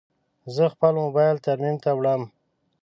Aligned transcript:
زه 0.55 0.63
خپل 0.73 0.93
موبایل 1.03 1.37
ترمیم 1.45 1.75
ته 1.83 1.89
وړم. 1.97 2.21